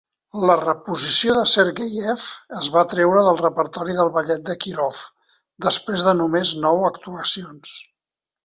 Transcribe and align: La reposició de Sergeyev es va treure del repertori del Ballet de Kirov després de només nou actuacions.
La 0.49 0.53
reposició 0.59 1.35
de 1.39 1.41
Sergeyev 1.49 2.23
es 2.61 2.69
va 2.77 2.83
treure 2.95 3.21
del 3.27 3.39
repertori 3.43 3.99
del 3.99 4.11
Ballet 4.17 4.49
de 4.49 4.57
Kirov 4.65 5.05
després 5.69 6.07
de 6.09 6.19
només 6.23 6.57
nou 6.65 6.85
actuacions. 6.93 7.77